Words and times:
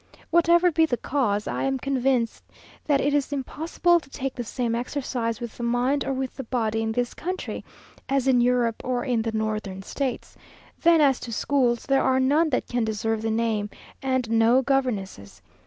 Whatever 0.31 0.71
be 0.71 0.87
the 0.87 0.97
cause, 0.97 1.47
I 1.47 1.61
am 1.61 1.77
convinced 1.77 2.43
that 2.87 2.99
it 2.99 3.13
is 3.13 3.31
impossible 3.31 3.99
to 3.99 4.09
take 4.09 4.33
the 4.33 4.43
same 4.43 4.73
exercise 4.73 5.39
with 5.39 5.55
the 5.57 5.61
mind 5.63 6.03
or 6.05 6.11
with 6.11 6.37
the 6.37 6.43
body 6.43 6.81
in 6.81 6.91
this 6.93 7.13
country, 7.13 7.63
as 8.09 8.27
in 8.27 8.41
Europe 8.41 8.81
or 8.83 9.05
in 9.05 9.21
the 9.21 9.31
northern 9.31 9.83
states. 9.83 10.35
Then 10.81 11.01
as 11.01 11.19
to 11.19 11.31
schools, 11.31 11.83
there 11.85 12.01
are 12.01 12.19
none 12.19 12.49
that 12.49 12.67
can 12.67 12.83
deserve 12.83 13.21
the 13.21 13.29
name, 13.29 13.69
and 14.01 14.27
no 14.31 14.63
governesses. 14.63 15.43